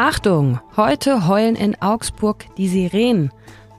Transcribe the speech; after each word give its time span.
Achtung, 0.00 0.60
heute 0.76 1.26
heulen 1.26 1.56
in 1.56 1.74
Augsburg 1.82 2.46
die 2.56 2.68
Sirenen. 2.68 3.32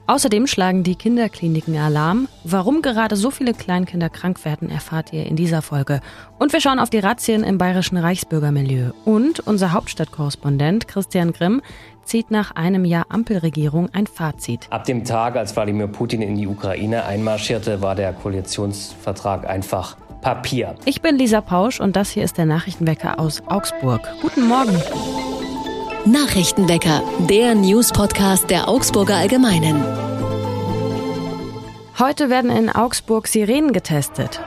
Außerdem 0.06 0.46
schlagen 0.46 0.82
die 0.82 0.94
Kinderkliniken 0.94 1.78
Alarm. 1.78 2.28
Warum 2.44 2.82
gerade 2.82 3.16
so 3.16 3.30
viele 3.30 3.54
Kleinkinder 3.54 4.10
krank 4.10 4.44
werden, 4.44 4.68
erfahrt 4.68 5.14
ihr 5.14 5.24
in 5.24 5.34
dieser 5.34 5.62
Folge. 5.62 6.02
Und 6.38 6.52
wir 6.52 6.60
schauen 6.60 6.78
auf 6.78 6.90
die 6.90 6.98
Razzien 6.98 7.42
im 7.42 7.56
bayerischen 7.56 7.96
Reichsbürgermilieu. 7.96 8.90
Und 9.06 9.40
unser 9.40 9.72
Hauptstadtkorrespondent 9.72 10.88
Christian 10.88 11.32
Grimm 11.32 11.62
zieht 12.04 12.30
nach 12.30 12.50
einem 12.50 12.84
Jahr 12.84 13.06
Ampelregierung 13.08 13.88
ein 13.94 14.06
Fazit. 14.06 14.66
Ab 14.68 14.84
dem 14.84 15.04
Tag, 15.04 15.36
als 15.36 15.56
Wladimir 15.56 15.86
Putin 15.86 16.20
in 16.20 16.36
die 16.36 16.46
Ukraine 16.46 17.06
einmarschierte, 17.06 17.80
war 17.80 17.94
der 17.94 18.12
Koalitionsvertrag 18.12 19.48
einfach 19.48 19.96
Papier. 20.20 20.74
Ich 20.84 21.00
bin 21.00 21.16
Lisa 21.16 21.40
Pausch 21.40 21.80
und 21.80 21.96
das 21.96 22.10
hier 22.10 22.24
ist 22.24 22.36
der 22.36 22.44
Nachrichtenwecker 22.44 23.18
aus 23.18 23.42
Augsburg. 23.46 24.06
Guten 24.20 24.46
Morgen. 24.46 24.76
Nachrichtenwecker, 26.06 27.02
der 27.28 27.54
News-Podcast 27.54 28.48
der 28.48 28.68
Augsburger 28.68 29.16
Allgemeinen. 29.16 29.84
Heute 31.98 32.30
werden 32.30 32.50
in 32.50 32.70
Augsburg 32.70 33.28
Sirenen 33.28 33.72
getestet. 33.72 34.40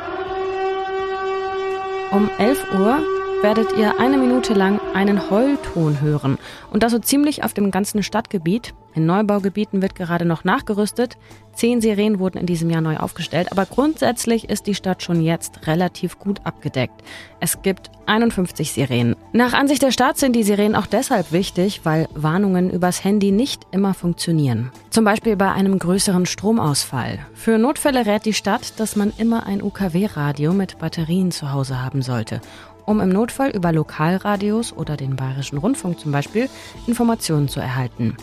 Um 2.11 2.29
11 2.39 2.65
Uhr 2.73 3.01
werdet 3.43 3.77
ihr 3.77 3.99
eine 3.99 4.17
Minute 4.17 4.53
lang 4.53 4.79
einen 4.93 5.29
Heulton 5.29 5.99
hören. 5.99 6.37
Und 6.71 6.81
das 6.81 6.93
so 6.93 6.99
ziemlich 6.99 7.43
auf 7.43 7.53
dem 7.53 7.71
ganzen 7.71 8.01
Stadtgebiet. 8.01 8.73
In 8.95 9.05
Neubaugebieten 9.05 9.81
wird 9.81 9.95
gerade 9.95 10.23
noch 10.23 10.45
nachgerüstet. 10.45 11.17
Zehn 11.53 11.81
Sirenen 11.81 12.19
wurden 12.19 12.37
in 12.37 12.45
diesem 12.45 12.69
Jahr 12.69 12.81
neu 12.81 12.97
aufgestellt, 12.97 13.51
aber 13.51 13.65
grundsätzlich 13.65 14.49
ist 14.49 14.65
die 14.65 14.75
Stadt 14.75 15.03
schon 15.03 15.21
jetzt 15.21 15.67
relativ 15.67 16.19
gut 16.19 16.39
abgedeckt. 16.45 17.03
Es 17.39 17.61
gibt 17.61 17.91
51 18.05 18.71
Sirenen. 18.71 19.15
Nach 19.33 19.53
Ansicht 19.53 19.81
der 19.81 19.91
Stadt 19.91 20.17
sind 20.17 20.35
die 20.35 20.43
Sirenen 20.43 20.75
auch 20.75 20.85
deshalb 20.85 21.31
wichtig, 21.31 21.81
weil 21.83 22.07
Warnungen 22.13 22.69
übers 22.69 23.03
Handy 23.03 23.31
nicht 23.31 23.63
immer 23.71 23.93
funktionieren. 23.93 24.71
Zum 24.89 25.03
Beispiel 25.03 25.35
bei 25.35 25.51
einem 25.51 25.79
größeren 25.79 26.25
Stromausfall. 26.25 27.19
Für 27.33 27.57
Notfälle 27.57 28.05
rät 28.05 28.25
die 28.25 28.33
Stadt, 28.33 28.79
dass 28.79 28.95
man 28.95 29.11
immer 29.17 29.45
ein 29.45 29.61
UKW-Radio 29.61 30.53
mit 30.53 30.79
Batterien 30.79 31.31
zu 31.31 31.51
Hause 31.51 31.83
haben 31.83 32.01
sollte 32.01 32.41
um 32.85 32.99
im 32.99 33.09
Notfall 33.09 33.49
über 33.49 33.71
Lokalradios 33.71 34.73
oder 34.73 34.97
den 34.97 35.15
Bayerischen 35.15 35.57
Rundfunk 35.57 35.99
zum 35.99 36.11
Beispiel 36.11 36.49
Informationen 36.87 37.47
zu 37.47 37.59
erhalten. 37.59 38.17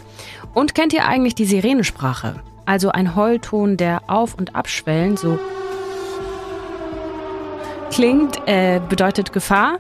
Und 0.55 0.75
kennt 0.75 0.93
ihr 0.93 1.07
eigentlich 1.07 1.35
die 1.35 1.45
Sirenesprache? 1.45 2.37
Also 2.67 2.91
ein 2.91 3.17
Heulton, 3.17 3.77
der 3.77 4.03
auf- 4.07 4.35
und 4.35 4.55
abschwellen 4.55 5.17
so 5.17 5.39
klingt, 7.91 8.41
äh, 8.47 8.81
bedeutet 8.89 9.33
Gefahr, 9.33 9.79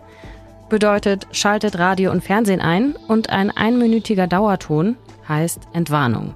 bedeutet 0.69 1.27
schaltet 1.33 1.79
Radio 1.79 2.11
und 2.11 2.25
Fernsehen 2.25 2.61
ein 2.61 2.97
und 3.09 3.31
ein 3.31 3.51
einminütiger 3.51 4.27
Dauerton 4.27 4.97
heißt 5.29 5.69
Entwarnung. 5.73 6.35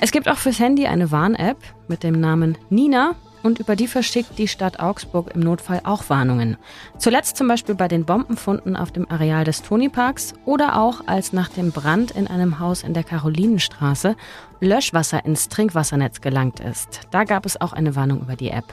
Es 0.00 0.12
gibt 0.12 0.28
auch 0.28 0.36
fürs 0.36 0.60
Handy 0.60 0.86
eine 0.86 1.10
Warn-App 1.10 1.58
mit 1.88 2.02
dem 2.02 2.20
Namen 2.20 2.56
Nina 2.70 3.14
und 3.48 3.58
über 3.58 3.76
die 3.76 3.88
verschickt 3.88 4.38
die 4.38 4.46
Stadt 4.46 4.78
Augsburg 4.78 5.30
im 5.34 5.40
Notfall 5.40 5.80
auch 5.84 6.10
Warnungen. 6.10 6.58
Zuletzt 6.98 7.38
zum 7.38 7.48
Beispiel 7.48 7.74
bei 7.74 7.88
den 7.88 8.04
Bombenfunden 8.04 8.76
auf 8.76 8.92
dem 8.92 9.10
Areal 9.10 9.44
des 9.44 9.62
Tonyparks 9.62 10.34
oder 10.44 10.78
auch 10.78 11.06
als 11.06 11.32
nach 11.32 11.48
dem 11.48 11.72
Brand 11.72 12.10
in 12.10 12.26
einem 12.26 12.58
Haus 12.58 12.82
in 12.82 12.92
der 12.92 13.04
Karolinenstraße 13.04 14.16
Löschwasser 14.60 15.24
ins 15.24 15.48
Trinkwassernetz 15.48 16.20
gelangt 16.20 16.60
ist. 16.60 17.00
Da 17.10 17.24
gab 17.24 17.46
es 17.46 17.58
auch 17.58 17.72
eine 17.72 17.96
Warnung 17.96 18.20
über 18.20 18.36
die 18.36 18.50
App. 18.50 18.66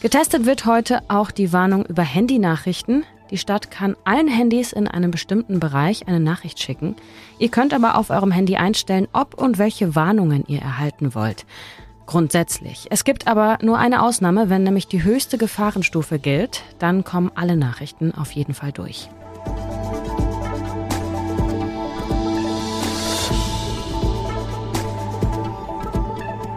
Getestet 0.00 0.46
wird 0.46 0.64
heute 0.64 1.02
auch 1.08 1.30
die 1.30 1.52
Warnung 1.52 1.84
über 1.84 2.02
Handynachrichten. 2.02 3.04
Die 3.30 3.36
Stadt 3.36 3.70
kann 3.70 3.94
allen 4.04 4.28
Handys 4.28 4.72
in 4.72 4.88
einem 4.88 5.10
bestimmten 5.10 5.60
Bereich 5.60 6.08
eine 6.08 6.20
Nachricht 6.20 6.62
schicken. 6.62 6.96
Ihr 7.38 7.50
könnt 7.50 7.74
aber 7.74 7.96
auf 7.98 8.08
eurem 8.08 8.30
Handy 8.30 8.56
einstellen, 8.56 9.06
ob 9.12 9.34
und 9.34 9.58
welche 9.58 9.94
Warnungen 9.94 10.44
ihr 10.46 10.62
erhalten 10.62 11.14
wollt. 11.14 11.44
Grundsätzlich. 12.08 12.86
Es 12.88 13.04
gibt 13.04 13.26
aber 13.26 13.58
nur 13.60 13.76
eine 13.76 14.02
Ausnahme, 14.02 14.48
wenn 14.48 14.62
nämlich 14.62 14.88
die 14.88 15.02
höchste 15.02 15.36
Gefahrenstufe 15.36 16.18
gilt, 16.18 16.62
dann 16.78 17.04
kommen 17.04 17.30
alle 17.34 17.54
Nachrichten 17.54 18.14
auf 18.14 18.30
jeden 18.30 18.54
Fall 18.54 18.72
durch. 18.72 19.10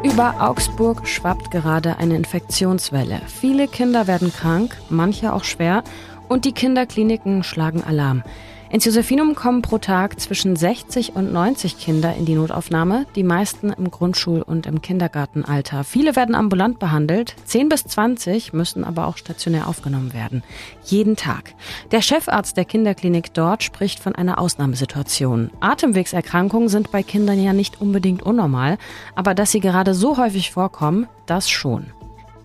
Über 0.05 0.35
Augsburg 0.39 1.05
schwappt 1.05 1.51
gerade 1.51 1.97
eine 1.97 2.15
Infektionswelle. 2.15 3.19
Viele 3.27 3.67
Kinder 3.67 4.07
werden 4.07 4.31
krank, 4.31 4.77
manche 4.89 5.33
auch 5.33 5.43
schwer, 5.43 5.83
und 6.29 6.45
die 6.45 6.53
Kinderkliniken 6.53 7.43
schlagen 7.43 7.83
Alarm. 7.83 8.23
Ins 8.71 8.85
Josephinum 8.85 9.35
kommen 9.35 9.61
pro 9.61 9.79
Tag 9.79 10.17
zwischen 10.21 10.55
60 10.55 11.13
und 11.17 11.33
90 11.33 11.77
Kinder 11.77 12.15
in 12.15 12.23
die 12.23 12.35
Notaufnahme, 12.35 13.05
die 13.17 13.23
meisten 13.23 13.73
im 13.73 13.91
Grundschul- 13.91 14.41
und 14.41 14.65
im 14.65 14.81
Kindergartenalter. 14.81 15.83
Viele 15.83 16.15
werden 16.15 16.35
ambulant 16.35 16.79
behandelt, 16.79 17.35
10 17.43 17.67
bis 17.67 17.83
20 17.83 18.53
müssen 18.53 18.85
aber 18.85 19.07
auch 19.07 19.17
stationär 19.17 19.67
aufgenommen 19.67 20.13
werden. 20.13 20.41
Jeden 20.85 21.17
Tag. 21.17 21.53
Der 21.91 22.01
Chefarzt 22.01 22.55
der 22.55 22.63
Kinderklinik 22.63 23.33
dort 23.33 23.61
spricht 23.61 23.99
von 23.99 24.15
einer 24.15 24.39
Ausnahmesituation. 24.39 25.51
Atemwegserkrankungen 25.59 26.69
sind 26.69 26.91
bei 26.91 27.03
Kindern 27.03 27.43
ja 27.43 27.51
nicht 27.51 27.81
unbedingt 27.81 28.23
unnormal, 28.23 28.77
aber 29.15 29.35
dass 29.35 29.51
sie 29.51 29.59
gerade 29.59 29.93
so 29.93 30.15
häufig 30.15 30.51
vorkommen, 30.51 31.09
das 31.25 31.49
schon. 31.49 31.87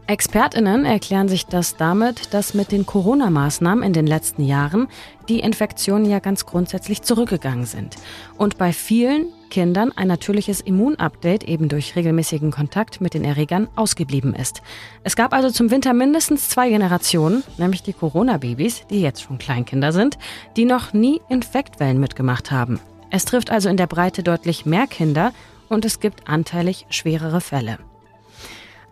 Expertinnen 0.08 0.84
erklären 0.84 1.28
sich 1.28 1.46
das 1.46 1.76
damit, 1.76 2.32
dass 2.32 2.54
mit 2.54 2.70
den 2.70 2.86
Corona-Maßnahmen 2.86 3.82
in 3.82 3.92
den 3.92 4.06
letzten 4.06 4.44
Jahren 4.44 4.86
die 5.28 5.40
Infektionen 5.40 6.08
ja 6.08 6.20
ganz 6.20 6.46
grundsätzlich 6.46 7.02
zurückgegangen 7.02 7.66
sind 7.66 7.96
und 8.38 8.56
bei 8.56 8.72
vielen 8.72 9.26
Kindern 9.50 9.90
ein 9.96 10.06
natürliches 10.06 10.60
Immunupdate 10.60 11.42
eben 11.42 11.68
durch 11.68 11.96
regelmäßigen 11.96 12.52
Kontakt 12.52 13.00
mit 13.00 13.14
den 13.14 13.24
Erregern 13.24 13.66
ausgeblieben 13.74 14.32
ist. 14.32 14.62
Es 15.02 15.16
gab 15.16 15.32
also 15.32 15.50
zum 15.50 15.72
Winter 15.72 15.92
mindestens 15.92 16.48
zwei 16.48 16.68
Generationen, 16.68 17.42
nämlich 17.58 17.82
die 17.82 17.92
Corona-Babys, 17.92 18.86
die 18.88 19.00
jetzt 19.00 19.22
schon 19.22 19.38
Kleinkinder 19.38 19.90
sind, 19.90 20.18
die 20.56 20.66
noch 20.66 20.92
nie 20.92 21.20
Infektwellen 21.28 21.98
mitgemacht 21.98 22.52
haben. 22.52 22.78
Es 23.10 23.24
trifft 23.24 23.50
also 23.50 23.68
in 23.68 23.76
der 23.76 23.88
Breite 23.88 24.22
deutlich 24.22 24.66
mehr 24.66 24.86
Kinder 24.86 25.32
und 25.68 25.84
es 25.84 25.98
gibt 25.98 26.28
anteilig 26.28 26.86
schwerere 26.90 27.40
Fälle. 27.40 27.78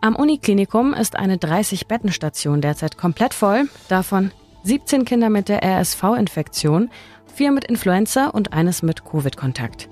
Am 0.05 0.15
Uniklinikum 0.15 0.93
ist 0.93 1.15
eine 1.15 1.37
30-Bettenstation 1.37 2.61
derzeit 2.61 2.95
komplett 2.95 3.33
voll, 3.33 3.67
davon 3.87 4.29
17 4.61 5.03
Kinder 5.03 5.31
mit 5.31 5.49
der 5.49 5.63
RSV-Infektion, 5.63 6.91
vier 7.33 7.51
mit 7.51 7.65
Influenza 7.65 8.27
und 8.27 8.53
eines 8.53 8.83
mit 8.83 9.03
Covid-Kontakt. 9.03 9.89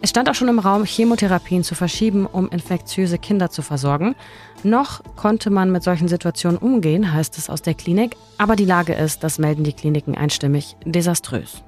Es 0.00 0.10
stand 0.10 0.30
auch 0.30 0.36
schon 0.36 0.46
im 0.46 0.60
Raum, 0.60 0.84
Chemotherapien 0.84 1.64
zu 1.64 1.74
verschieben, 1.74 2.26
um 2.26 2.48
infektiöse 2.48 3.18
Kinder 3.18 3.50
zu 3.50 3.60
versorgen. 3.60 4.14
Noch 4.62 5.02
konnte 5.16 5.50
man 5.50 5.72
mit 5.72 5.82
solchen 5.82 6.06
Situationen 6.06 6.58
umgehen, 6.58 7.12
heißt 7.12 7.36
es 7.36 7.50
aus 7.50 7.60
der 7.60 7.74
Klinik, 7.74 8.16
aber 8.38 8.54
die 8.54 8.66
Lage 8.66 8.94
ist, 8.94 9.24
das 9.24 9.40
melden 9.40 9.64
die 9.64 9.72
Kliniken 9.72 10.16
einstimmig, 10.16 10.76
desaströs. 10.84 11.64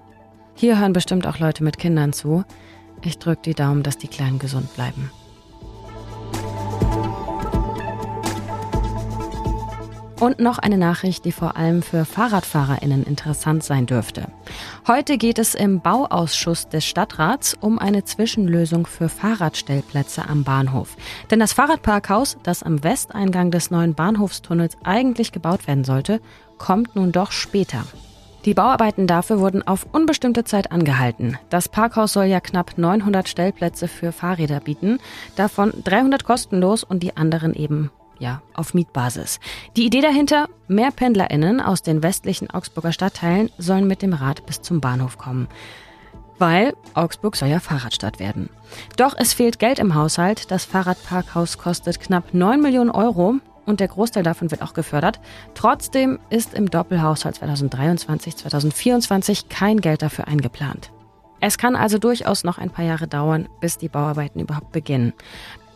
Hier 0.54 0.78
hören 0.78 0.92
bestimmt 0.92 1.26
auch 1.26 1.41
Leute 1.41 1.65
mit 1.65 1.78
Kindern 1.78 2.12
zu. 2.12 2.44
Ich 3.03 3.19
drücke 3.19 3.42
die 3.42 3.54
Daumen, 3.54 3.82
dass 3.82 3.98
die 3.98 4.06
Kleinen 4.06 4.38
gesund 4.38 4.72
bleiben. 4.76 5.10
Und 10.20 10.40
noch 10.40 10.58
eine 10.58 10.78
Nachricht, 10.78 11.24
die 11.24 11.32
vor 11.32 11.56
allem 11.56 11.80
für 11.80 12.04
FahrradfahrerInnen 12.04 13.04
interessant 13.04 13.62
sein 13.62 13.86
dürfte. 13.86 14.26
Heute 14.88 15.16
geht 15.16 15.38
es 15.38 15.54
im 15.54 15.80
Bauausschuss 15.80 16.68
des 16.68 16.84
Stadtrats 16.84 17.54
um 17.60 17.78
eine 17.78 18.02
Zwischenlösung 18.02 18.86
für 18.86 19.08
Fahrradstellplätze 19.08 20.28
am 20.28 20.42
Bahnhof. 20.42 20.96
Denn 21.30 21.38
das 21.38 21.52
Fahrradparkhaus, 21.52 22.36
das 22.42 22.64
am 22.64 22.82
Westeingang 22.82 23.52
des 23.52 23.70
neuen 23.70 23.94
Bahnhofstunnels 23.94 24.76
eigentlich 24.82 25.30
gebaut 25.30 25.68
werden 25.68 25.84
sollte, 25.84 26.20
kommt 26.58 26.96
nun 26.96 27.12
doch 27.12 27.30
später. 27.30 27.84
Die 28.44 28.54
Bauarbeiten 28.54 29.06
dafür 29.06 29.38
wurden 29.38 29.64
auf 29.66 29.86
unbestimmte 29.92 30.42
Zeit 30.42 30.72
angehalten. 30.72 31.38
Das 31.48 31.68
Parkhaus 31.68 32.12
soll 32.12 32.24
ja 32.24 32.41
knapp 32.41 32.76
900 32.76 33.28
Stellplätze 33.28 33.86
für 33.86 34.10
Fahrräder 34.10 34.59
bieten, 34.60 34.98
davon 35.36 35.72
300 35.84 36.24
kostenlos 36.24 36.82
und 36.82 37.04
die 37.04 37.16
anderen 37.16 37.54
eben 37.54 37.91
ja, 38.18 38.42
auf 38.54 38.74
Mietbasis. 38.74 39.41
Die 39.76 39.86
Idee 39.86 40.00
dahinter, 40.00 40.48
mehr 40.66 40.91
PendlerInnen 40.91 41.60
aus 41.60 41.82
den 41.82 42.03
westlichen 42.03 42.50
Augsburger 42.50 42.92
Stadtteilen 42.92 43.50
sollen 43.59 43.86
mit 43.86 44.03
dem 44.03 44.12
Rad 44.12 44.47
bis 44.47 44.62
zum 44.62 44.80
Bahnhof 44.80 45.18
kommen. 45.18 45.48
Weil 46.38 46.74
Augsburg 46.94 47.36
soll 47.36 47.48
ja 47.48 47.59
Fahrradstadt 47.59 48.20
werden. 48.20 48.48
Doch 48.97 49.15
es 49.16 49.34
fehlt 49.34 49.59
Geld 49.59 49.78
im 49.78 49.94
Haushalt. 49.94 50.50
Das 50.50 50.65
Fahrradparkhaus 50.65 51.59
kostet 51.59 52.00
knapp 52.00 52.32
9 52.32 52.60
Millionen 52.60 52.91
Euro 52.91 53.36
und 53.66 53.80
der 53.80 53.88
Großteil 53.88 54.22
davon 54.22 54.50
wird 54.50 54.62
auch 54.62 54.72
gefördert. 54.72 55.21
Trotzdem 55.54 56.18
ist 56.30 56.54
im 56.54 56.71
Doppelhaushalt 56.71 57.36
2023, 57.36 58.36
2024 58.36 59.48
kein 59.48 59.80
Geld 59.80 60.03
dafür 60.03 60.28
eingeplant. 60.28 60.91
Es 61.41 61.59
kann 61.59 61.76
also 61.76 61.98
durchaus 61.98 62.44
noch 62.44 62.59
ein 62.59 62.71
paar 62.71 62.84
Jahre 62.84 63.06
dauern, 63.06 63.48
bis 63.60 63.78
die 63.78 63.88
Bauarbeiten 63.88 64.41
überhaupt 64.41 64.72
beginnen. 64.72 65.12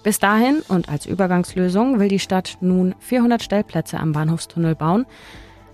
Bis 0.02 0.18
dahin 0.18 0.62
und 0.68 0.88
als 0.88 1.06
Übergangslösung 1.06 2.00
will 2.00 2.08
die 2.08 2.18
Stadt 2.18 2.58
nun 2.60 2.94
400 2.98 3.42
Stellplätze 3.42 3.98
am 3.98 4.12
Bahnhofstunnel 4.12 4.74
bauen. 4.74 5.06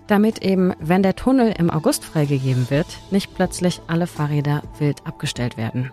damit 0.07 0.39
eben, 0.39 0.73
wenn 0.79 1.03
der 1.03 1.17
Tunnel 1.17 1.55
im 1.59 1.71
August 1.71 2.03
freigegeben 2.03 2.71
wird, 2.71 2.87
nicht 3.11 3.35
plötzlich 3.35 3.83
alle 3.89 4.07
Fahrräder 4.07 4.63
wild 4.79 5.07
abgestellt 5.07 5.59
werden. 5.59 5.91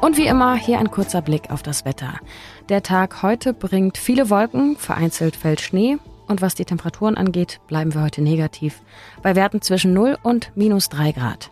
Und 0.00 0.16
wie 0.16 0.28
immer 0.28 0.54
hier 0.54 0.78
ein 0.78 0.92
kurzer 0.92 1.22
Blick 1.22 1.50
auf 1.50 1.64
das 1.64 1.84
Wetter. 1.84 2.20
Der 2.68 2.84
Tag 2.84 3.24
heute 3.24 3.52
bringt 3.52 3.98
viele 3.98 4.30
Wolken, 4.30 4.76
vereinzelt 4.76 5.34
fällt 5.34 5.60
Schnee 5.60 5.98
und 6.26 6.42
was 6.42 6.54
die 6.54 6.64
Temperaturen 6.64 7.16
angeht, 7.16 7.60
bleiben 7.66 7.94
wir 7.94 8.02
heute 8.02 8.22
negativ 8.22 8.82
bei 9.22 9.34
Werten 9.34 9.62
zwischen 9.62 9.92
0 9.92 10.18
und 10.22 10.52
minus 10.54 10.88
3 10.88 11.12
Grad. 11.12 11.50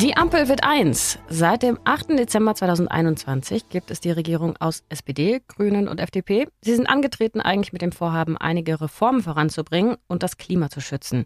Die 0.00 0.16
Ampel 0.16 0.48
wird 0.48 0.62
eins. 0.62 1.18
Seit 1.28 1.64
dem 1.64 1.76
8. 1.82 2.10
Dezember 2.10 2.54
2021 2.54 3.68
gibt 3.68 3.90
es 3.90 3.98
die 3.98 4.12
Regierung 4.12 4.56
aus 4.58 4.84
SPD, 4.90 5.42
Grünen 5.48 5.88
und 5.88 5.98
FDP. 5.98 6.46
Sie 6.62 6.76
sind 6.76 6.86
angetreten, 6.86 7.40
eigentlich 7.40 7.72
mit 7.72 7.82
dem 7.82 7.90
Vorhaben, 7.90 8.36
einige 8.36 8.80
Reformen 8.80 9.22
voranzubringen 9.22 9.96
und 10.06 10.22
das 10.22 10.36
Klima 10.36 10.70
zu 10.70 10.80
schützen. 10.80 11.24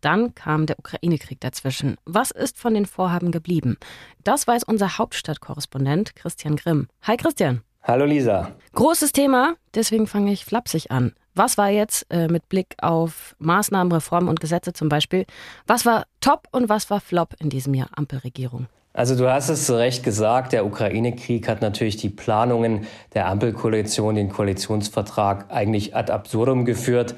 Dann 0.00 0.34
kam 0.34 0.66
der 0.66 0.80
Ukraine-Krieg 0.80 1.40
dazwischen. 1.40 1.96
Was 2.06 2.32
ist 2.32 2.58
von 2.58 2.74
den 2.74 2.86
Vorhaben 2.86 3.30
geblieben? 3.30 3.76
Das 4.24 4.48
weiß 4.48 4.64
unser 4.64 4.98
Hauptstadtkorrespondent 4.98 6.16
Christian 6.16 6.56
Grimm. 6.56 6.88
Hi 7.02 7.16
Christian. 7.16 7.62
Hallo 7.88 8.04
Lisa. 8.04 8.52
Großes 8.74 9.12
Thema, 9.12 9.54
deswegen 9.74 10.06
fange 10.06 10.30
ich 10.30 10.44
flapsig 10.44 10.90
an. 10.90 11.14
Was 11.34 11.56
war 11.56 11.70
jetzt 11.70 12.04
äh, 12.10 12.28
mit 12.28 12.46
Blick 12.50 12.74
auf 12.82 13.34
Maßnahmen, 13.38 13.90
Reformen 13.90 14.28
und 14.28 14.40
Gesetze 14.40 14.74
zum 14.74 14.90
Beispiel, 14.90 15.24
was 15.66 15.86
war 15.86 16.04
top 16.20 16.48
und 16.52 16.68
was 16.68 16.90
war 16.90 17.00
flop 17.00 17.34
in 17.40 17.48
diesem 17.48 17.72
Jahr 17.72 17.88
Ampelregierung? 17.96 18.66
Also 18.92 19.16
du 19.16 19.32
hast 19.32 19.48
es 19.48 19.64
zu 19.64 19.78
Recht 19.78 20.04
gesagt, 20.04 20.52
der 20.52 20.66
Ukraine-Krieg 20.66 21.48
hat 21.48 21.62
natürlich 21.62 21.96
die 21.96 22.10
Planungen 22.10 22.86
der 23.14 23.26
Ampelkoalition, 23.26 24.16
den 24.16 24.28
Koalitionsvertrag 24.28 25.46
eigentlich 25.48 25.96
ad 25.96 26.12
absurdum 26.12 26.66
geführt. 26.66 27.14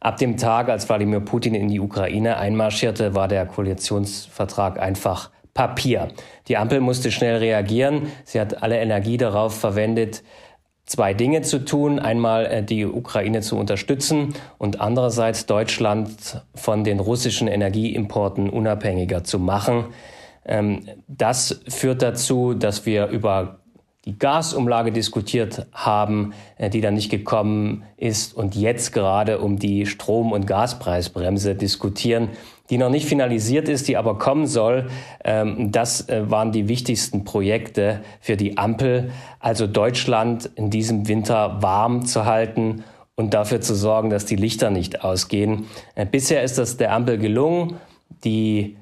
Ab 0.00 0.16
dem 0.16 0.36
Tag, 0.38 0.70
als 0.70 0.88
Wladimir 0.88 1.20
Putin 1.20 1.54
in 1.54 1.68
die 1.68 1.78
Ukraine 1.78 2.36
einmarschierte, 2.36 3.14
war 3.14 3.28
der 3.28 3.46
Koalitionsvertrag 3.46 4.80
einfach 4.80 5.30
Papier. 5.60 6.08
Die 6.48 6.56
Ampel 6.56 6.80
musste 6.80 7.12
schnell 7.12 7.36
reagieren. 7.36 8.10
Sie 8.24 8.40
hat 8.40 8.62
alle 8.62 8.78
Energie 8.78 9.18
darauf 9.18 9.54
verwendet, 9.60 10.22
zwei 10.86 11.12
Dinge 11.12 11.42
zu 11.42 11.66
tun. 11.66 11.98
Einmal 11.98 12.46
äh, 12.46 12.62
die 12.62 12.86
Ukraine 12.86 13.42
zu 13.42 13.58
unterstützen 13.58 14.32
und 14.56 14.80
andererseits 14.80 15.44
Deutschland 15.44 16.42
von 16.54 16.82
den 16.82 16.98
russischen 16.98 17.46
Energieimporten 17.46 18.48
unabhängiger 18.48 19.22
zu 19.22 19.38
machen. 19.38 19.84
Ähm, 20.46 20.88
das 21.08 21.60
führt 21.68 22.00
dazu, 22.00 22.54
dass 22.54 22.86
wir 22.86 23.08
über 23.08 23.59
die 24.10 24.18
Gasumlage 24.18 24.90
diskutiert 24.90 25.66
haben, 25.72 26.32
äh, 26.58 26.68
die 26.68 26.80
dann 26.80 26.94
nicht 26.94 27.10
gekommen 27.10 27.84
ist 27.96 28.36
und 28.36 28.56
jetzt 28.56 28.92
gerade 28.92 29.38
um 29.38 29.56
die 29.56 29.86
Strom- 29.86 30.32
und 30.32 30.48
Gaspreisbremse 30.48 31.54
diskutieren, 31.54 32.30
die 32.70 32.78
noch 32.78 32.90
nicht 32.90 33.06
finalisiert 33.06 33.68
ist, 33.68 33.86
die 33.86 33.96
aber 33.96 34.18
kommen 34.18 34.48
soll. 34.48 34.90
Ähm, 35.24 35.70
das 35.70 36.08
äh, 36.08 36.28
waren 36.28 36.50
die 36.50 36.66
wichtigsten 36.66 37.22
Projekte 37.22 38.00
für 38.20 38.36
die 38.36 38.58
Ampel, 38.58 39.12
also 39.38 39.68
Deutschland 39.68 40.50
in 40.56 40.70
diesem 40.70 41.06
Winter 41.06 41.62
warm 41.62 42.04
zu 42.04 42.24
halten 42.24 42.82
und 43.14 43.32
dafür 43.32 43.60
zu 43.60 43.76
sorgen, 43.76 44.10
dass 44.10 44.26
die 44.26 44.36
Lichter 44.36 44.70
nicht 44.70 45.04
ausgehen. 45.04 45.66
Äh, 45.94 46.04
bisher 46.04 46.42
ist 46.42 46.58
das 46.58 46.78
der 46.78 46.92
Ampel 46.92 47.18
gelungen. 47.18 47.76
Die 48.24 48.76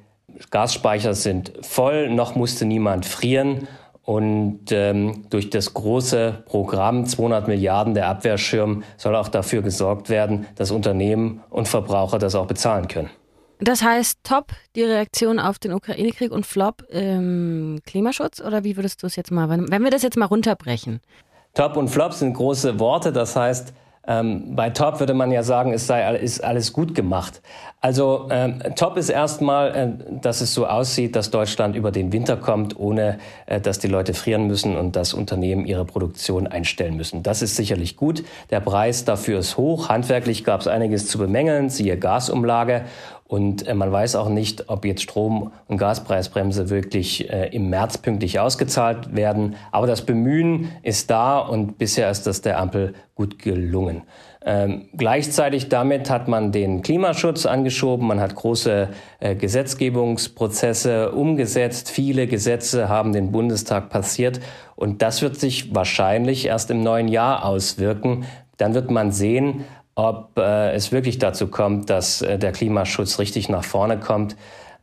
Gasspeicher 0.50 1.12
sind 1.12 1.52
voll, 1.60 2.08
noch 2.08 2.34
musste 2.34 2.64
niemand 2.64 3.04
frieren. 3.04 3.68
Und 4.08 4.72
ähm, 4.72 5.26
durch 5.28 5.50
das 5.50 5.74
große 5.74 6.42
Programm 6.46 7.04
200 7.04 7.46
Milliarden 7.46 7.92
der 7.92 8.08
Abwehrschirm 8.08 8.82
soll 8.96 9.14
auch 9.14 9.28
dafür 9.28 9.60
gesorgt 9.60 10.08
werden, 10.08 10.46
dass 10.54 10.70
Unternehmen 10.70 11.42
und 11.50 11.68
Verbraucher 11.68 12.18
das 12.18 12.34
auch 12.34 12.46
bezahlen 12.46 12.88
können. 12.88 13.10
Das 13.60 13.82
heißt, 13.82 14.20
top 14.24 14.52
die 14.76 14.84
Reaktion 14.84 15.38
auf 15.38 15.58
den 15.58 15.74
Ukraine-Krieg 15.74 16.32
und 16.32 16.46
flop 16.46 16.84
ähm, 16.90 17.80
Klimaschutz? 17.84 18.40
Oder 18.40 18.64
wie 18.64 18.76
würdest 18.76 19.02
du 19.02 19.06
es 19.08 19.16
jetzt 19.16 19.30
mal, 19.30 19.50
wenn, 19.50 19.70
wenn 19.70 19.84
wir 19.84 19.90
das 19.90 20.00
jetzt 20.00 20.16
mal 20.16 20.24
runterbrechen? 20.24 21.00
Top 21.52 21.76
und 21.76 21.88
flop 21.88 22.14
sind 22.14 22.32
große 22.32 22.80
Worte. 22.80 23.12
Das 23.12 23.36
heißt, 23.36 23.74
ähm, 24.08 24.56
bei 24.56 24.70
Top 24.70 25.00
würde 25.00 25.12
man 25.12 25.30
ja 25.30 25.42
sagen, 25.42 25.74
es 25.74 25.86
sei 25.86 26.16
ist 26.16 26.42
alles 26.42 26.72
gut 26.72 26.94
gemacht. 26.94 27.42
Also 27.80 28.26
ähm, 28.30 28.60
Top 28.74 28.96
ist 28.96 29.10
erstmal, 29.10 29.76
äh, 29.76 30.20
dass 30.20 30.40
es 30.40 30.54
so 30.54 30.66
aussieht, 30.66 31.14
dass 31.14 31.30
Deutschland 31.30 31.76
über 31.76 31.92
den 31.92 32.10
Winter 32.10 32.36
kommt, 32.36 32.80
ohne 32.80 33.18
äh, 33.46 33.60
dass 33.60 33.78
die 33.78 33.86
Leute 33.86 34.14
frieren 34.14 34.46
müssen 34.46 34.78
und 34.78 34.96
dass 34.96 35.12
Unternehmen 35.12 35.66
ihre 35.66 35.84
Produktion 35.84 36.46
einstellen 36.46 36.96
müssen. 36.96 37.22
Das 37.22 37.42
ist 37.42 37.54
sicherlich 37.54 37.96
gut. 37.96 38.24
Der 38.50 38.60
Preis 38.60 39.04
dafür 39.04 39.38
ist 39.40 39.58
hoch. 39.58 39.90
Handwerklich 39.90 40.42
gab 40.42 40.62
es 40.62 40.66
einiges 40.66 41.06
zu 41.06 41.18
bemängeln, 41.18 41.68
siehe 41.68 41.98
Gasumlage. 41.98 42.86
Und 43.28 43.68
äh, 43.68 43.74
man 43.74 43.92
weiß 43.92 44.16
auch 44.16 44.30
nicht, 44.30 44.68
ob 44.68 44.86
jetzt 44.86 45.02
Strom- 45.02 45.52
und 45.68 45.76
Gaspreisbremse 45.76 46.70
wirklich 46.70 47.30
äh, 47.30 47.54
im 47.54 47.68
März 47.68 47.98
pünktlich 47.98 48.40
ausgezahlt 48.40 49.14
werden. 49.14 49.56
Aber 49.70 49.86
das 49.86 50.04
Bemühen 50.04 50.70
ist 50.82 51.10
da 51.10 51.38
und 51.38 51.78
bisher 51.78 52.10
ist 52.10 52.26
das 52.26 52.40
der 52.40 52.58
Ampel 52.58 52.94
gut 53.14 53.38
gelungen. 53.38 54.02
Ähm, 54.44 54.86
gleichzeitig 54.96 55.68
damit 55.68 56.08
hat 56.08 56.26
man 56.26 56.52
den 56.52 56.80
Klimaschutz 56.80 57.44
angeschoben, 57.44 58.06
man 58.06 58.20
hat 58.20 58.34
große 58.34 58.88
äh, 59.20 59.34
Gesetzgebungsprozesse 59.34 61.12
umgesetzt, 61.12 61.90
viele 61.90 62.26
Gesetze 62.28 62.88
haben 62.88 63.12
den 63.12 63.30
Bundestag 63.30 63.90
passiert 63.90 64.40
und 64.74 65.02
das 65.02 65.20
wird 65.20 65.36
sich 65.36 65.74
wahrscheinlich 65.74 66.46
erst 66.46 66.70
im 66.70 66.82
neuen 66.82 67.08
Jahr 67.08 67.44
auswirken. 67.44 68.24
Dann 68.56 68.74
wird 68.74 68.90
man 68.90 69.12
sehen, 69.12 69.64
ob 69.98 70.38
äh, 70.38 70.72
es 70.74 70.92
wirklich 70.92 71.18
dazu 71.18 71.48
kommt, 71.48 71.90
dass 71.90 72.22
äh, 72.22 72.38
der 72.38 72.52
Klimaschutz 72.52 73.18
richtig 73.18 73.48
nach 73.48 73.64
vorne 73.64 73.98
kommt. 73.98 74.36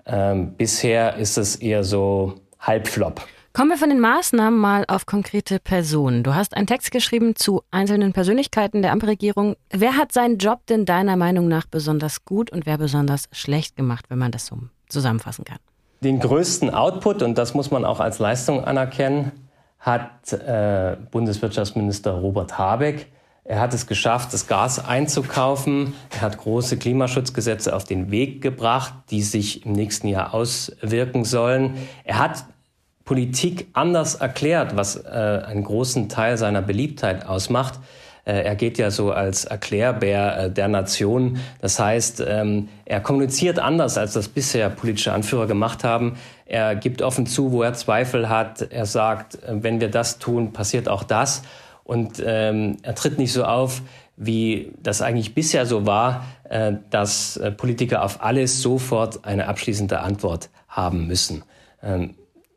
Ähm, 0.05 0.55
bisher 0.57 1.15
ist 1.15 1.37
es 1.37 1.55
eher 1.55 1.85
so 1.85 2.33
halbflop. 2.59 3.25
Kommen 3.53 3.69
wir 3.69 3.77
von 3.77 3.87
den 3.87 4.01
Maßnahmen 4.01 4.59
mal 4.59 4.83
auf 4.89 5.05
konkrete 5.05 5.59
Personen. 5.59 6.23
Du 6.23 6.35
hast 6.35 6.57
einen 6.57 6.67
Text 6.67 6.91
geschrieben 6.91 7.37
zu 7.37 7.61
einzelnen 7.71 8.11
Persönlichkeiten 8.11 8.81
der 8.81 8.91
Ampelregierung. 8.91 9.55
Wer 9.69 9.95
hat 9.95 10.11
seinen 10.11 10.37
Job 10.37 10.65
denn 10.67 10.83
deiner 10.85 11.15
Meinung 11.15 11.47
nach 11.47 11.65
besonders 11.65 12.25
gut 12.25 12.51
und 12.51 12.65
wer 12.65 12.77
besonders 12.77 13.29
schlecht 13.31 13.77
gemacht, 13.77 14.07
wenn 14.09 14.17
man 14.17 14.33
das 14.33 14.47
so 14.47 14.57
zusammenfassen 14.89 15.45
kann? 15.45 15.59
Den 16.01 16.19
größten 16.19 16.69
Output, 16.71 17.23
und 17.23 17.37
das 17.37 17.53
muss 17.53 17.71
man 17.71 17.85
auch 17.85 18.01
als 18.01 18.19
Leistung 18.19 18.65
anerkennen, 18.65 19.31
hat 19.79 20.33
äh, 20.33 20.97
Bundeswirtschaftsminister 21.09 22.11
Robert 22.11 22.57
Habeck 22.57 23.07
er 23.47 23.59
hat 23.59 23.75
es 23.75 23.85
geschafft, 23.85 24.33
das 24.33 24.47
Gas 24.47 24.83
einzukaufen. 24.83 25.93
Er 26.09 26.21
hat 26.21 26.39
große 26.39 26.77
Klimaschutzgesetze 26.77 27.75
auf 27.75 27.83
den 27.83 28.09
Weg 28.09 28.41
gebracht, 28.41 28.93
die 29.11 29.21
sich 29.21 29.67
im 29.67 29.73
nächsten 29.73 30.07
Jahr 30.07 30.33
auswirken 30.33 31.23
sollen. 31.25 31.75
Er 32.03 32.17
hat 32.17 32.45
Politik 33.03 33.67
anders 33.73 34.15
erklärt, 34.15 34.75
was 34.75 34.95
äh, 34.95 35.43
einen 35.45 35.63
großen 35.63 36.09
Teil 36.09 36.39
seiner 36.39 36.63
Beliebtheit 36.63 37.27
ausmacht. 37.27 37.79
Äh, 38.25 38.41
er 38.41 38.55
geht 38.55 38.79
ja 38.79 38.89
so 38.89 39.11
als 39.11 39.45
Erklärbär 39.45 40.45
äh, 40.45 40.51
der 40.51 40.67
Nation. 40.67 41.37
Das 41.61 41.77
heißt, 41.77 42.23
ähm, 42.27 42.69
er 42.85 42.99
kommuniziert 42.99 43.59
anders, 43.59 43.99
als 43.99 44.13
das 44.13 44.27
bisher 44.27 44.71
politische 44.71 45.13
Anführer 45.13 45.45
gemacht 45.45 45.83
haben. 45.83 46.17
Er 46.47 46.75
gibt 46.75 47.03
offen 47.03 47.27
zu, 47.27 47.51
wo 47.51 47.61
er 47.61 47.75
Zweifel 47.75 48.27
hat. 48.27 48.63
Er 48.71 48.87
sagt, 48.87 49.35
äh, 49.43 49.61
wenn 49.61 49.79
wir 49.79 49.91
das 49.91 50.17
tun, 50.17 50.51
passiert 50.51 50.89
auch 50.89 51.03
das 51.03 51.43
und 51.85 52.21
ähm, 52.25 52.77
er 52.81 52.95
tritt 52.95 53.17
nicht 53.19 53.31
so 53.31 53.45
auf, 53.45 53.81
wie 54.17 54.73
das 54.81 55.01
eigentlich 55.01 55.35
bisher 55.35 55.65
so 55.65 55.85
war, 55.85 56.25
äh, 56.49 56.73
dass 56.89 57.37
äh, 57.37 57.51
Politiker 57.51 58.03
auf 58.03 58.23
alles 58.23 58.61
sofort 58.61 59.23
eine 59.23 59.47
abschließende 59.47 59.99
Antwort 59.99 60.49
haben 60.67 61.07
müssen. 61.07 61.43
Ähm, 61.83 62.15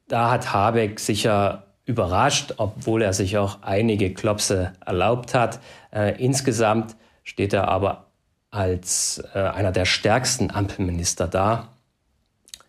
da 0.09 0.31
hat 0.31 0.53
Habeck 0.53 0.99
sicher 0.99 1.65
überrascht, 1.85 2.55
obwohl 2.57 3.03
er 3.03 3.13
sich 3.13 3.37
auch 3.37 3.63
einige 3.63 4.15
Klopse 4.15 4.73
erlaubt 4.85 5.35
hat. 5.35 5.61
Äh, 5.93 6.23
insgesamt 6.23 6.97
steht 7.23 7.53
er 7.53 7.69
aber 7.69 8.07
als 8.51 9.23
äh, 9.35 9.41
einer 9.41 9.73
der 9.73 9.85
stärksten 9.85 10.51
Ampelminister 10.51 11.29
da. 11.29 11.69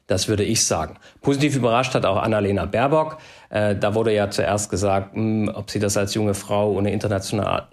Das 0.10 0.28
würde 0.28 0.44
ich 0.44 0.66
sagen. 0.66 0.96
Positiv 1.22 1.56
überrascht 1.56 1.94
hat 1.94 2.04
auch 2.04 2.18
Annalena 2.18 2.66
Baerbock. 2.66 3.20
Äh, 3.52 3.76
da 3.76 3.94
wurde 3.94 4.12
ja 4.12 4.32
zuerst 4.32 4.72
gesagt, 4.72 5.16
mh, 5.16 5.22
hm, 5.22 5.52
ob 5.56 5.70
sie 5.70 5.78
das 5.78 5.98
als 5.98 6.16
junge 6.16 6.34
Frau 6.34 6.72
ohne, 6.72 6.92
international, 6.92 7.68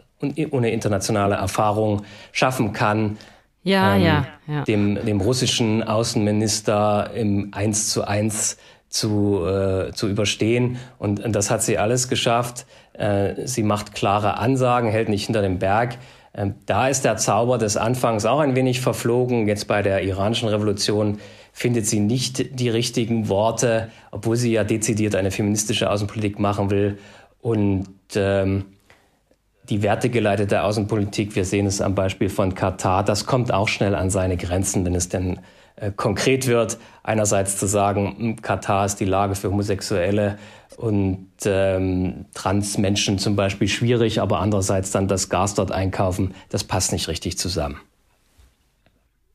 ohne 0.51 0.71
internationale 0.71 1.37
Erfahrung 1.37 2.03
schaffen 2.33 2.75
kann. 2.75 3.17
Ja, 3.63 3.97
ähm, 3.97 4.03
ja, 4.03 4.27
ja. 4.47 4.65
Dem, 4.65 5.05
dem 5.07 5.23
russischen 5.23 5.83
Außenminister 5.83 7.11
im 7.15 7.55
Eins 7.55 7.89
zu 7.89 8.07
eins 8.07 8.59
zu, 8.91 9.43
äh, 9.47 9.93
zu 9.93 10.07
überstehen. 10.07 10.77
Und, 10.99 11.25
und 11.25 11.33
das 11.33 11.51
hat 11.51 11.63
sie 11.63 11.79
alles 11.79 12.09
geschafft. 12.09 12.67
Äh, 12.93 13.47
sie 13.47 13.63
macht 13.63 13.95
klare 13.95 14.37
Ansagen, 14.37 14.91
hält 14.91 15.09
nicht 15.09 15.25
hinter 15.25 15.41
dem 15.41 15.59
Berg. 15.59 15.97
Ähm, 16.35 16.55
da 16.67 16.89
ist 16.89 17.07
der 17.07 17.17
Zauber 17.17 17.57
des 17.57 17.79
Anfangs 17.79 18.27
auch 18.27 18.41
ein 18.41 18.55
wenig 18.55 18.81
verflogen. 18.83 19.49
Jetzt 19.49 19.69
bei 19.69 19.81
der 19.81 20.03
iranischen 20.03 20.49
Revolution 20.49 21.19
findet 21.57 21.87
sie 21.87 22.01
nicht 22.01 22.61
die 22.61 22.69
richtigen 22.69 23.31
Worte, 23.31 23.91
obwohl 24.11 24.37
sie 24.37 24.53
ja 24.53 24.63
dezidiert 24.63 25.15
eine 25.15 25.31
feministische 25.31 25.91
Außenpolitik 25.91 26.39
machen 26.39 26.69
will. 26.71 26.99
Und 27.41 27.89
ähm, 28.15 28.67
die 29.71 29.83
wertegeleitete 29.83 30.63
Außenpolitik, 30.63 31.35
wir 31.35 31.47
sehen 31.47 31.65
es 31.65 31.81
am 31.81 31.95
Beispiel 31.95 32.29
von 32.29 32.55
Katar, 32.55 33.05
das 33.05 33.25
kommt 33.25 33.55
auch 33.55 33.69
schnell 33.69 33.95
an 33.95 34.11
seine 34.11 34.37
Grenzen, 34.37 34.85
wenn 34.85 34.95
es 34.95 35.09
denn 35.09 35.41
äh, 35.77 35.93
konkret 35.93 36.47
wird. 36.47 36.77
Einerseits 37.03 37.57
zu 37.57 37.65
sagen, 37.65 38.17
hm, 38.19 38.43
Katar 38.43 38.85
ist 38.85 38.97
die 38.97 39.07
Lage 39.07 39.35
für 39.35 39.49
Homosexuelle 39.49 40.37
und 40.77 41.31
ähm, 41.47 42.27
Transmenschen 42.35 43.19
zum 43.19 43.35
Beispiel 43.35 43.69
schwierig, 43.69 44.21
aber 44.21 44.41
andererseits 44.41 44.91
dann 44.91 45.09
das 45.09 45.31
Gas 45.31 45.55
dort 45.55 45.73
einkaufen, 45.73 46.35
das 46.51 46.65
passt 46.65 46.93
nicht 46.93 47.09
richtig 47.09 47.39
zusammen. 47.39 47.81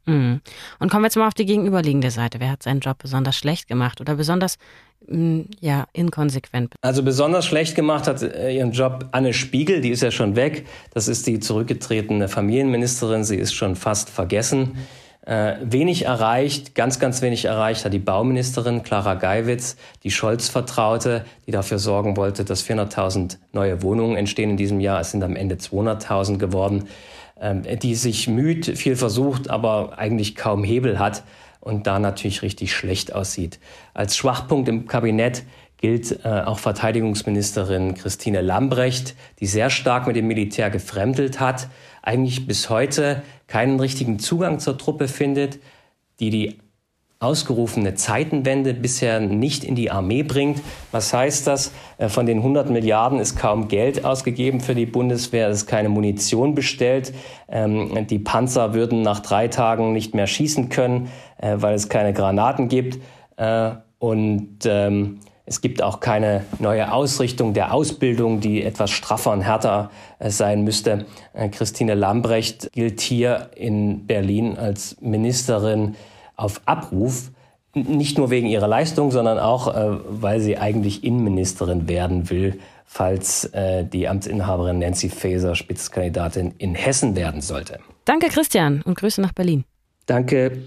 Mhm. 0.05 0.41
Und 0.79 0.89
kommen 0.89 1.03
wir 1.03 1.07
jetzt 1.07 1.17
mal 1.17 1.27
auf 1.27 1.33
die 1.33 1.45
gegenüberliegende 1.45 2.11
Seite. 2.11 2.39
Wer 2.39 2.51
hat 2.51 2.63
seinen 2.63 2.79
Job 2.79 2.97
besonders 2.99 3.35
schlecht 3.35 3.67
gemacht 3.67 4.01
oder 4.01 4.15
besonders 4.15 4.57
mm, 5.07 5.41
ja, 5.59 5.85
inkonsequent? 5.93 6.73
Also 6.81 7.03
besonders 7.03 7.45
schlecht 7.45 7.75
gemacht 7.75 8.07
hat 8.07 8.21
äh, 8.21 8.55
ihren 8.55 8.71
Job 8.71 9.07
Anne 9.11 9.33
Spiegel, 9.33 9.81
die 9.81 9.89
ist 9.89 10.01
ja 10.01 10.11
schon 10.11 10.35
weg. 10.35 10.65
Das 10.93 11.07
ist 11.07 11.27
die 11.27 11.39
zurückgetretene 11.39 12.27
Familienministerin, 12.27 13.23
sie 13.23 13.37
ist 13.37 13.53
schon 13.53 13.75
fast 13.75 14.09
vergessen. 14.09 14.77
Äh, 15.23 15.57
wenig 15.61 16.05
erreicht, 16.05 16.73
ganz, 16.73 16.97
ganz 16.99 17.21
wenig 17.21 17.45
erreicht 17.45 17.85
hat 17.85 17.93
die 17.93 17.99
Bauministerin 17.99 18.81
Clara 18.81 19.13
Geiwitz, 19.13 19.77
die 20.03 20.09
Scholz 20.09 20.49
vertraute, 20.49 21.25
die 21.45 21.51
dafür 21.51 21.77
sorgen 21.77 22.17
wollte, 22.17 22.43
dass 22.43 22.67
400.000 22.67 23.37
neue 23.53 23.83
Wohnungen 23.83 24.17
entstehen 24.17 24.49
in 24.49 24.57
diesem 24.57 24.79
Jahr. 24.79 24.99
Es 24.99 25.11
sind 25.11 25.23
am 25.23 25.35
Ende 25.35 25.55
200.000 25.57 26.39
geworden. 26.39 26.87
Ähm, 27.41 27.63
die 27.63 27.95
sich 27.95 28.27
müht, 28.27 28.67
viel 28.77 28.95
versucht, 28.95 29.49
aber 29.49 29.97
eigentlich 29.97 30.35
kaum 30.35 30.63
Hebel 30.63 30.99
hat 30.99 31.23
und 31.59 31.87
da 31.87 31.97
natürlich 31.97 32.43
richtig 32.43 32.71
schlecht 32.71 33.13
aussieht. 33.13 33.59
Als 33.95 34.15
Schwachpunkt 34.15 34.69
im 34.69 34.87
Kabinett 34.87 35.43
gilt 35.77 36.23
äh, 36.23 36.27
auch 36.27 36.59
Verteidigungsministerin 36.59 37.95
Christine 37.95 38.41
Lambrecht, 38.41 39.15
die 39.39 39.47
sehr 39.47 39.71
stark 39.71 40.05
mit 40.05 40.15
dem 40.15 40.27
Militär 40.27 40.69
gefremdelt 40.69 41.39
hat, 41.39 41.67
eigentlich 42.03 42.45
bis 42.45 42.69
heute 42.69 43.23
keinen 43.47 43.79
richtigen 43.79 44.19
Zugang 44.19 44.59
zur 44.59 44.77
Truppe 44.77 45.07
findet, 45.07 45.57
die 46.19 46.29
die 46.29 46.59
ausgerufene 47.21 47.93
Zeitenwende 47.93 48.73
bisher 48.73 49.19
nicht 49.19 49.63
in 49.63 49.75
die 49.75 49.91
Armee 49.91 50.23
bringt. 50.23 50.59
Was 50.91 51.13
heißt 51.13 51.45
das? 51.45 51.71
Äh, 51.99 52.09
von 52.09 52.25
den 52.25 52.39
100 52.39 52.71
Milliarden 52.71 53.19
ist 53.19 53.37
kaum 53.37 53.67
Geld 53.67 54.03
ausgegeben 54.03 54.59
für 54.59 54.73
die 54.73 54.87
Bundeswehr, 54.87 55.47
es 55.47 55.59
ist 55.59 55.67
keine 55.67 55.89
Munition 55.89 56.55
bestellt. 56.55 57.13
Ähm, 57.47 58.07
die 58.07 58.17
Panzer 58.17 58.73
würden 58.73 59.03
nach 59.03 59.19
drei 59.19 59.47
Tagen 59.47 59.93
nicht 59.93 60.15
mehr 60.15 60.25
schießen 60.25 60.69
können, 60.69 61.09
äh, 61.37 61.57
weil 61.57 61.75
es 61.75 61.89
keine 61.89 62.11
Granaten 62.11 62.69
gibt. 62.69 62.97
Äh, 63.37 63.71
und 63.99 64.57
ähm, 64.65 65.19
es 65.45 65.61
gibt 65.61 65.83
auch 65.83 65.99
keine 65.99 66.43
neue 66.57 66.91
Ausrichtung 66.91 67.53
der 67.53 67.71
Ausbildung, 67.71 68.39
die 68.39 68.63
etwas 68.63 68.89
straffer 68.89 69.31
und 69.31 69.41
härter 69.41 69.91
sein 70.19 70.63
müsste. 70.63 71.05
Christine 71.51 71.93
Lambrecht 71.93 72.71
gilt 72.71 73.01
hier 73.01 73.49
in 73.55 74.07
Berlin 74.07 74.57
als 74.57 74.95
Ministerin 75.01 75.95
auf 76.41 76.61
Abruf, 76.65 77.31
nicht 77.73 78.17
nur 78.17 78.29
wegen 78.29 78.47
ihrer 78.47 78.67
Leistung, 78.67 79.11
sondern 79.11 79.39
auch, 79.39 79.73
äh, 79.73 79.97
weil 80.09 80.41
sie 80.41 80.57
eigentlich 80.57 81.03
Innenministerin 81.03 81.87
werden 81.87 82.29
will, 82.29 82.59
falls 82.85 83.45
äh, 83.53 83.85
die 83.85 84.09
Amtsinhaberin 84.09 84.79
Nancy 84.79 85.09
Faeser 85.09 85.55
Spitzenkandidatin 85.55 86.53
in 86.57 86.75
Hessen 86.75 87.15
werden 87.15 87.41
sollte. 87.41 87.79
Danke, 88.03 88.27
Christian, 88.27 88.81
und 88.81 88.97
Grüße 88.97 89.21
nach 89.21 89.31
Berlin. 89.31 89.63
Danke. 90.05 90.63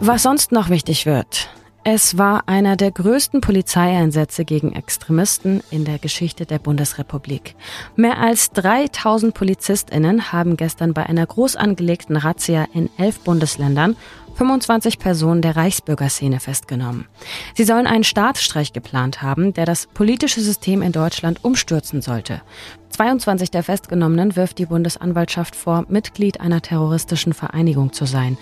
Was 0.00 0.22
sonst 0.22 0.52
noch 0.52 0.68
wichtig 0.68 1.06
wird. 1.06 1.48
Es 1.88 2.18
war 2.18 2.48
einer 2.48 2.74
der 2.74 2.90
größten 2.90 3.40
Polizeieinsätze 3.40 4.44
gegen 4.44 4.72
Extremisten 4.72 5.62
in 5.70 5.84
der 5.84 6.00
Geschichte 6.00 6.44
der 6.44 6.58
Bundesrepublik. 6.58 7.54
Mehr 7.94 8.18
als 8.18 8.50
3000 8.50 9.32
Polizistinnen 9.32 10.32
haben 10.32 10.56
gestern 10.56 10.94
bei 10.94 11.06
einer 11.06 11.24
groß 11.24 11.54
angelegten 11.54 12.16
Razzia 12.16 12.66
in 12.74 12.90
elf 12.98 13.20
Bundesländern 13.20 13.94
25 14.34 14.98
Personen 14.98 15.42
der 15.42 15.54
Reichsbürgerszene 15.54 16.40
festgenommen. 16.40 17.06
Sie 17.54 17.62
sollen 17.62 17.86
einen 17.86 18.02
Staatsstreich 18.02 18.72
geplant 18.72 19.22
haben, 19.22 19.54
der 19.54 19.64
das 19.64 19.86
politische 19.86 20.40
System 20.40 20.82
in 20.82 20.90
Deutschland 20.90 21.44
umstürzen 21.44 22.02
sollte. 22.02 22.42
22 22.90 23.52
der 23.52 23.62
Festgenommenen 23.62 24.34
wirft 24.34 24.58
die 24.58 24.66
Bundesanwaltschaft 24.66 25.54
vor, 25.54 25.84
Mitglied 25.88 26.40
einer 26.40 26.62
terroristischen 26.62 27.32
Vereinigung 27.32 27.92
zu 27.92 28.06
sein. 28.06 28.36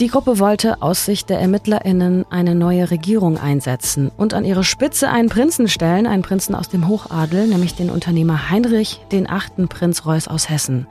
Die 0.00 0.08
Gruppe 0.08 0.40
wollte 0.40 0.82
aus 0.82 1.04
Sicht 1.04 1.30
der 1.30 1.38
ErmittlerInnen 1.38 2.26
eine 2.28 2.56
neue 2.56 2.90
Regierung 2.90 3.38
einsetzen 3.38 4.10
und 4.16 4.34
an 4.34 4.44
ihre 4.44 4.64
Spitze 4.64 5.08
einen 5.08 5.28
Prinzen 5.28 5.68
stellen, 5.68 6.08
einen 6.08 6.22
Prinzen 6.22 6.56
aus 6.56 6.68
dem 6.68 6.88
Hochadel, 6.88 7.46
nämlich 7.46 7.76
den 7.76 7.90
Unternehmer 7.90 8.50
Heinrich, 8.50 9.00
den 9.12 9.30
achten 9.30 9.68
Prinz 9.68 10.04
Reuß 10.04 10.26
aus 10.26 10.50
Hessen. 10.50 10.88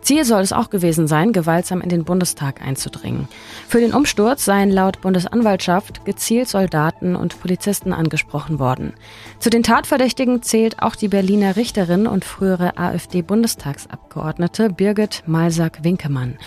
Ziel 0.00 0.24
soll 0.24 0.40
es 0.40 0.52
auch 0.52 0.70
gewesen 0.70 1.08
sein, 1.08 1.32
gewaltsam 1.32 1.80
in 1.80 1.88
den 1.88 2.04
Bundestag 2.04 2.62
einzudringen. 2.62 3.26
Für 3.66 3.80
den 3.80 3.92
Umsturz 3.92 4.44
seien 4.44 4.70
laut 4.70 5.00
Bundesanwaltschaft 5.00 6.04
gezielt 6.04 6.48
Soldaten 6.48 7.16
und 7.16 7.40
Polizisten 7.40 7.92
angesprochen 7.92 8.60
worden. 8.60 8.94
Zu 9.40 9.50
den 9.50 9.64
Tatverdächtigen 9.64 10.42
zählt 10.42 10.80
auch 10.80 10.94
die 10.94 11.08
Berliner 11.08 11.56
Richterin 11.56 12.06
und 12.06 12.24
frühere 12.24 12.78
AfD-Bundestagsabgeordnete 12.78 14.70
Birgit 14.70 15.24
Malsack-Winkemann 15.26 16.38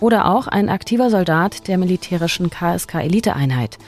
oder 0.00 0.26
auch 0.26 0.46
ein 0.46 0.68
aktiver 0.68 1.10
Soldat 1.10 1.68
der 1.68 1.78
militärischen 1.78 2.50
KSK-Eliteeinheit. 2.50 3.78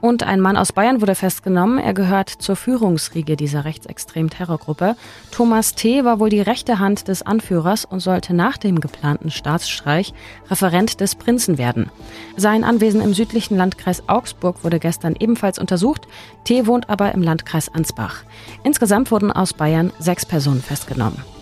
Und 0.00 0.22
ein 0.22 0.40
Mann 0.40 0.56
aus 0.56 0.72
Bayern 0.72 1.00
wurde 1.00 1.14
festgenommen. 1.14 1.78
Er 1.78 1.94
gehört 1.94 2.28
zur 2.28 2.54
Führungsriege 2.54 3.34
dieser 3.34 3.64
rechtsextremen 3.64 4.30
Terrorgruppe. 4.30 4.94
Thomas 5.30 5.74
T. 5.74 6.04
war 6.04 6.20
wohl 6.20 6.28
die 6.28 6.40
rechte 6.40 6.78
Hand 6.78 7.08
des 7.08 7.22
Anführers 7.22 7.84
und 7.84 8.00
sollte 8.00 8.34
nach 8.34 8.58
dem 8.58 8.80
geplanten 8.80 9.30
Staatsstreich 9.30 10.12
Referent 10.50 11.00
des 11.00 11.14
Prinzen 11.14 11.58
werden. 11.58 11.90
Sein 12.36 12.62
Anwesen 12.62 13.00
im 13.00 13.14
südlichen 13.14 13.56
Landkreis 13.56 14.08
Augsburg 14.08 14.62
wurde 14.64 14.78
gestern 14.78 15.16
ebenfalls 15.18 15.58
untersucht. 15.58 16.06
T. 16.44 16.66
wohnt 16.66 16.90
aber 16.90 17.12
im 17.12 17.22
Landkreis 17.22 17.74
Ansbach. 17.74 18.22
Insgesamt 18.64 19.10
wurden 19.10 19.32
aus 19.32 19.54
Bayern 19.54 19.92
sechs 19.98 20.26
Personen 20.26 20.62
festgenommen. 20.62 21.35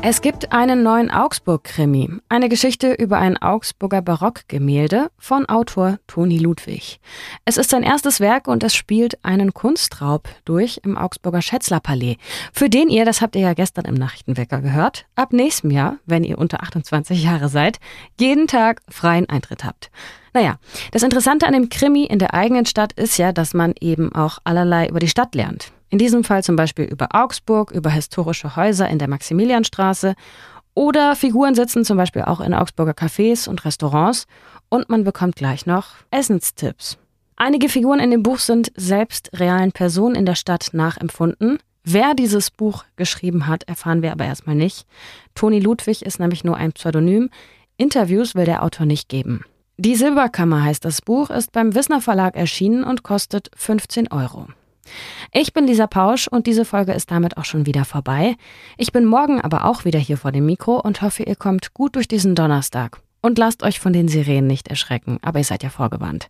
Es 0.00 0.22
gibt 0.22 0.52
einen 0.52 0.84
neuen 0.84 1.10
Augsburg-Krimi, 1.10 2.20
eine 2.28 2.48
Geschichte 2.48 2.92
über 2.92 3.18
ein 3.18 3.36
Augsburger 3.36 4.00
Barockgemälde 4.00 5.10
von 5.18 5.46
Autor 5.46 5.98
Toni 6.06 6.38
Ludwig. 6.38 7.00
Es 7.44 7.56
ist 7.56 7.70
sein 7.70 7.82
erstes 7.82 8.20
Werk 8.20 8.46
und 8.46 8.62
es 8.62 8.76
spielt 8.76 9.22
einen 9.24 9.54
Kunstraub 9.54 10.28
durch 10.44 10.80
im 10.84 10.96
Augsburger 10.96 11.42
Schätzlerpalais, 11.42 12.16
für 12.52 12.70
den 12.70 12.90
ihr, 12.90 13.04
das 13.04 13.20
habt 13.20 13.34
ihr 13.34 13.42
ja 13.42 13.54
gestern 13.54 13.86
im 13.86 13.94
Nachrichtenwecker 13.94 14.60
gehört, 14.60 15.06
ab 15.16 15.32
nächstem 15.32 15.72
Jahr, 15.72 15.96
wenn 16.06 16.22
ihr 16.22 16.38
unter 16.38 16.62
28 16.62 17.20
Jahre 17.20 17.48
seid, 17.48 17.80
jeden 18.20 18.46
Tag 18.46 18.82
freien 18.88 19.28
Eintritt 19.28 19.64
habt. 19.64 19.90
Naja, 20.32 20.58
das 20.92 21.02
Interessante 21.02 21.48
an 21.48 21.54
dem 21.54 21.70
Krimi 21.70 22.04
in 22.04 22.20
der 22.20 22.34
eigenen 22.34 22.66
Stadt 22.66 22.92
ist 22.92 23.18
ja, 23.18 23.32
dass 23.32 23.52
man 23.52 23.74
eben 23.80 24.14
auch 24.14 24.38
allerlei 24.44 24.86
über 24.86 25.00
die 25.00 25.08
Stadt 25.08 25.34
lernt. 25.34 25.72
In 25.90 25.98
diesem 25.98 26.24
Fall 26.24 26.42
zum 26.42 26.56
Beispiel 26.56 26.84
über 26.84 27.08
Augsburg, 27.12 27.70
über 27.70 27.90
historische 27.90 28.56
Häuser 28.56 28.88
in 28.88 28.98
der 28.98 29.08
Maximilianstraße 29.08 30.14
oder 30.74 31.16
Figuren 31.16 31.54
sitzen 31.54 31.84
zum 31.84 31.96
Beispiel 31.96 32.22
auch 32.22 32.40
in 32.40 32.54
Augsburger 32.54 32.92
Cafés 32.92 33.48
und 33.48 33.64
Restaurants 33.64 34.26
und 34.68 34.88
man 34.88 35.04
bekommt 35.04 35.36
gleich 35.36 35.66
noch 35.66 35.86
Essenstipps. 36.10 36.98
Einige 37.36 37.68
Figuren 37.68 38.00
in 38.00 38.10
dem 38.10 38.22
Buch 38.22 38.38
sind 38.38 38.72
selbst 38.76 39.30
realen 39.32 39.72
Personen 39.72 40.14
in 40.14 40.26
der 40.26 40.34
Stadt 40.34 40.70
nachempfunden. 40.72 41.58
Wer 41.84 42.14
dieses 42.14 42.50
Buch 42.50 42.84
geschrieben 42.96 43.46
hat, 43.46 43.62
erfahren 43.64 44.02
wir 44.02 44.12
aber 44.12 44.24
erstmal 44.24 44.56
nicht. 44.56 44.86
Toni 45.34 45.58
Ludwig 45.58 46.04
ist 46.04 46.20
nämlich 46.20 46.44
nur 46.44 46.56
ein 46.56 46.72
Pseudonym. 46.72 47.30
Interviews 47.76 48.34
will 48.34 48.44
der 48.44 48.62
Autor 48.62 48.86
nicht 48.86 49.08
geben. 49.08 49.44
Die 49.78 49.94
Silberkammer 49.94 50.64
heißt 50.64 50.84
das 50.84 51.00
Buch, 51.00 51.30
ist 51.30 51.52
beim 51.52 51.74
Wissner 51.74 52.00
Verlag 52.00 52.36
erschienen 52.36 52.82
und 52.82 53.04
kostet 53.04 53.50
15 53.56 54.12
Euro. 54.12 54.48
Ich 55.32 55.52
bin 55.52 55.66
Lisa 55.66 55.86
Pausch 55.86 56.28
und 56.28 56.46
diese 56.46 56.64
Folge 56.64 56.92
ist 56.92 57.10
damit 57.10 57.36
auch 57.36 57.44
schon 57.44 57.66
wieder 57.66 57.84
vorbei. 57.84 58.36
Ich 58.76 58.92
bin 58.92 59.04
morgen 59.04 59.40
aber 59.40 59.64
auch 59.64 59.84
wieder 59.84 59.98
hier 59.98 60.16
vor 60.16 60.32
dem 60.32 60.46
Mikro 60.46 60.80
und 60.80 61.02
hoffe, 61.02 61.22
ihr 61.22 61.36
kommt 61.36 61.74
gut 61.74 61.96
durch 61.96 62.08
diesen 62.08 62.34
Donnerstag. 62.34 63.00
Und 63.20 63.38
lasst 63.38 63.62
euch 63.62 63.80
von 63.80 63.92
den 63.92 64.08
Sirenen 64.08 64.46
nicht 64.46 64.68
erschrecken, 64.68 65.18
aber 65.22 65.38
ihr 65.38 65.44
seid 65.44 65.62
ja 65.62 65.70
vorgewandt. 65.70 66.28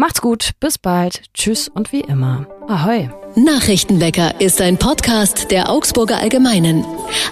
Macht's 0.00 0.20
gut, 0.20 0.52
bis 0.60 0.78
bald, 0.78 1.22
tschüss 1.34 1.68
und 1.68 1.90
wie 1.90 2.02
immer, 2.02 2.46
ahoi. 2.68 3.10
Nachrichtenwecker 3.34 4.40
ist 4.40 4.60
ein 4.60 4.78
Podcast 4.78 5.50
der 5.50 5.70
Augsburger 5.70 6.18
Allgemeinen. 6.18 6.84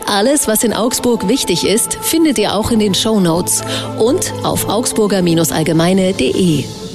Alles, 0.09 0.49
was 0.49 0.65
in 0.65 0.73
Augsburg 0.73 1.29
wichtig 1.29 1.65
ist, 1.65 1.95
findet 1.95 2.39
ihr 2.39 2.55
auch 2.55 2.73
in 2.73 2.81
den 2.81 2.95
Show 2.95 3.21
Notes 3.21 3.63
und 4.01 4.33
auf 4.43 4.69
augsburger-allgemeine.de. 4.69 6.86